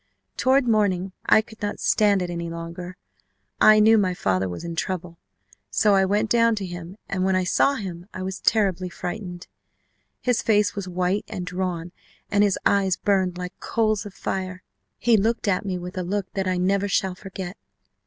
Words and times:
Toward 0.35 0.67
morning 0.67 1.11
I 1.27 1.43
could 1.43 1.61
not 1.61 1.79
stand 1.79 2.23
it 2.23 2.31
any 2.31 2.49
longer. 2.49 2.97
I 3.59 3.79
knew 3.79 3.99
my 3.99 4.15
father 4.15 4.49
was 4.49 4.63
in 4.63 4.75
trouble. 4.75 5.19
So 5.69 5.93
I 5.93 6.05
went 6.05 6.27
down 6.27 6.55
to 6.55 6.65
him, 6.65 6.97
and 7.07 7.23
when 7.23 7.35
I 7.35 7.43
saw 7.43 7.75
him 7.75 8.07
I 8.11 8.23
was 8.23 8.39
terribly 8.39 8.89
frightened. 8.89 9.45
His 10.19 10.41
face 10.41 10.73
was 10.73 10.87
white 10.87 11.25
and 11.27 11.45
drawn 11.45 11.91
and 12.31 12.43
his 12.43 12.57
eyes 12.65 12.97
burned 12.97 13.37
like 13.37 13.53
coals 13.59 14.03
of 14.07 14.15
fire. 14.15 14.63
He 14.97 15.17
looked 15.17 15.47
at 15.47 15.65
me 15.65 15.77
with 15.77 15.99
a 15.99 16.03
look 16.03 16.33
that 16.33 16.47
I 16.47 16.57
never 16.57 16.87
shall 16.87 17.13
forget. 17.13 17.55